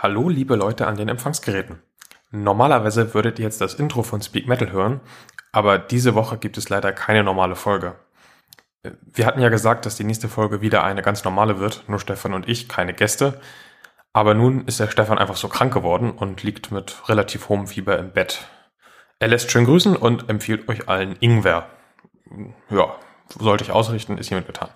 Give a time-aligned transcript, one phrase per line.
[0.00, 1.82] Hallo, liebe Leute an den Empfangsgeräten.
[2.30, 5.00] Normalerweise würdet ihr jetzt das Intro von Speak Metal hören,
[5.50, 7.96] aber diese Woche gibt es leider keine normale Folge.
[8.84, 12.32] Wir hatten ja gesagt, dass die nächste Folge wieder eine ganz normale wird, nur Stefan
[12.32, 13.40] und ich, keine Gäste.
[14.12, 17.98] Aber nun ist der Stefan einfach so krank geworden und liegt mit relativ hohem Fieber
[17.98, 18.46] im Bett.
[19.18, 21.66] Er lässt schön grüßen und empfiehlt euch allen Ingwer.
[22.70, 22.94] Ja,
[23.36, 24.70] sollte ich ausrichten, ist hiermit getan.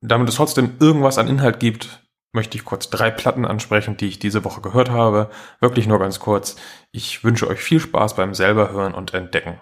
[0.00, 4.18] Damit es trotzdem irgendwas an Inhalt gibt, möchte ich kurz drei Platten ansprechen, die ich
[4.18, 5.30] diese Woche gehört habe.
[5.60, 6.56] Wirklich nur ganz kurz.
[6.92, 9.58] Ich wünsche euch viel Spaß beim selber hören und entdecken.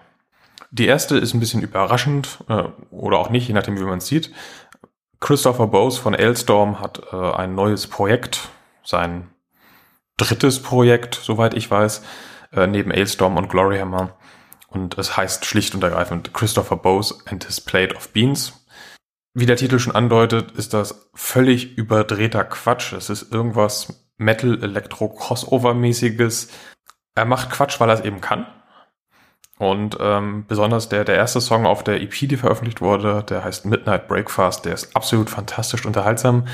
[0.71, 4.07] Die erste ist ein bisschen überraschend äh, oder auch nicht, je nachdem wie man es
[4.07, 4.33] sieht.
[5.19, 8.49] Christopher Bose von Ailstorm hat äh, ein neues Projekt,
[8.83, 9.29] sein
[10.17, 12.03] drittes Projekt, soweit ich weiß,
[12.51, 14.17] äh, neben Ailstorm und Gloryhammer.
[14.67, 18.66] Und es heißt schlicht und ergreifend Christopher Bose and his Plate of Beans.
[19.39, 22.93] Wie der Titel schon andeutet, ist das völlig überdrehter Quatsch.
[22.93, 26.47] Es ist irgendwas Metal-Elektro-Crossover-mäßiges.
[27.13, 28.47] Er macht Quatsch, weil er es eben kann.
[29.59, 33.65] Und ähm, besonders der, der erste Song auf der EP, die veröffentlicht wurde, der heißt
[33.65, 36.47] Midnight Breakfast, der ist absolut fantastisch unterhaltsam.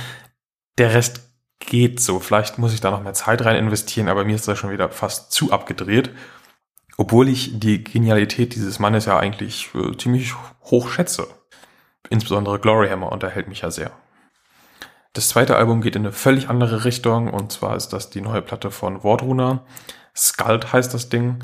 [0.77, 1.21] Der Rest
[1.59, 2.19] geht so.
[2.19, 4.89] Vielleicht muss ich da noch mehr Zeit rein investieren, aber mir ist das schon wieder
[4.89, 6.11] fast zu abgedreht.
[6.97, 11.29] Obwohl ich die Genialität dieses Mannes ja eigentlich äh, ziemlich hoch schätze.
[12.09, 13.91] Insbesondere Gloryhammer unterhält mich ja sehr.
[15.13, 18.41] Das zweite Album geht in eine völlig andere Richtung und zwar ist das die neue
[18.41, 19.63] Platte von Wardruna.
[20.15, 21.43] Skald heißt das Ding.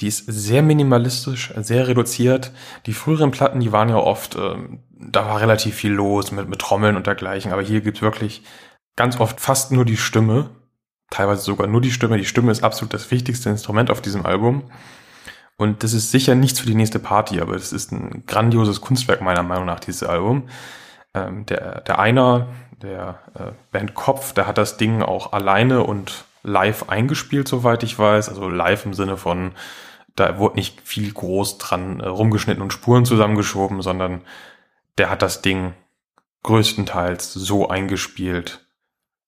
[0.00, 2.52] Die ist sehr minimalistisch, sehr reduziert.
[2.86, 4.54] Die früheren Platten, die waren ja oft, äh,
[4.90, 8.44] da war relativ viel los mit, mit Trommeln und dergleichen, aber hier gibt's wirklich
[8.94, 10.50] ganz oft fast nur die Stimme,
[11.10, 12.16] teilweise sogar nur die Stimme.
[12.16, 14.70] Die Stimme ist absolut das wichtigste Instrument auf diesem Album.
[15.58, 19.20] Und das ist sicher nichts für die nächste Party, aber es ist ein grandioses Kunstwerk
[19.20, 20.48] meiner Meinung nach, dieses Album.
[21.14, 22.46] Ähm, der, der einer,
[22.80, 27.98] der äh, Band Kopf, der hat das Ding auch alleine und live eingespielt, soweit ich
[27.98, 28.28] weiß.
[28.28, 29.50] Also live im Sinne von,
[30.14, 34.22] da wurde nicht viel groß dran äh, rumgeschnitten und Spuren zusammengeschoben, sondern
[34.96, 35.74] der hat das Ding
[36.44, 38.64] größtenteils so eingespielt,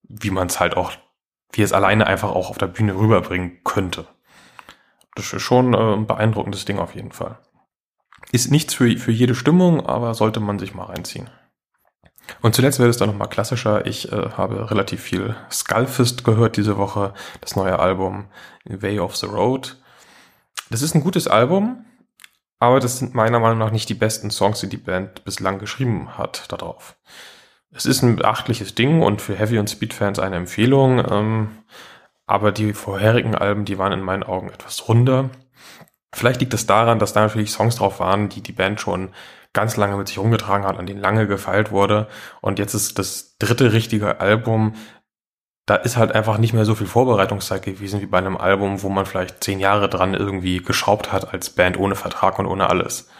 [0.04, 0.92] wie man es halt auch,
[1.50, 4.06] wie es alleine einfach auch auf der Bühne rüberbringen könnte.
[5.14, 7.38] Das ist schon äh, ein beeindruckendes Ding auf jeden Fall.
[8.32, 11.30] Ist nichts für, für jede Stimmung, aber sollte man sich mal reinziehen.
[12.42, 13.86] Und zuletzt wird es dann nochmal klassischer.
[13.86, 18.26] Ich äh, habe relativ viel Skullfist gehört diese Woche, das neue Album
[18.64, 19.76] Way of the Road.
[20.70, 21.84] Das ist ein gutes Album,
[22.60, 26.16] aber das sind meiner Meinung nach nicht die besten Songs, die die Band bislang geschrieben
[26.16, 26.96] hat darauf.
[27.72, 31.04] Es ist ein beachtliches Ding und für Heavy- und Speed-Fans eine Empfehlung.
[31.08, 31.50] Ähm,
[32.30, 35.30] aber die vorherigen Alben, die waren in meinen Augen etwas runder.
[36.14, 39.12] Vielleicht liegt es daran, dass da natürlich Songs drauf waren, die die Band schon
[39.52, 42.06] ganz lange mit sich rumgetragen hat, an denen lange gefeilt wurde.
[42.40, 44.74] Und jetzt ist das dritte richtige Album.
[45.66, 48.90] Da ist halt einfach nicht mehr so viel Vorbereitungszeit gewesen wie bei einem Album, wo
[48.90, 53.10] man vielleicht zehn Jahre dran irgendwie geschraubt hat als Band ohne Vertrag und ohne alles.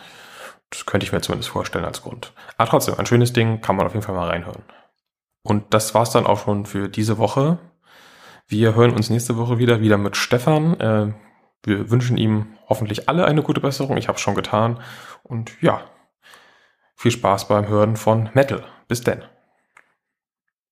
[0.71, 2.33] Das könnte ich mir zumindest vorstellen als Grund.
[2.59, 4.63] Aber trotzdem, ein schönes Ding, kann man auf jeden Fall mal reinhören.
[5.43, 7.59] Und das war's dann auch schon für diese Woche.
[8.51, 10.75] Wir hören uns nächste Woche wieder, wieder mit Stefan.
[10.81, 11.13] Äh,
[11.63, 13.97] wir wünschen ihm hoffentlich alle eine gute Besserung.
[13.97, 14.81] Ich habe es schon getan.
[15.23, 15.83] Und ja,
[16.97, 18.65] viel Spaß beim Hören von Metal.
[18.89, 19.23] Bis denn.